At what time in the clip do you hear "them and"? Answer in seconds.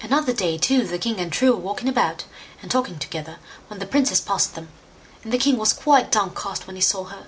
4.54-5.32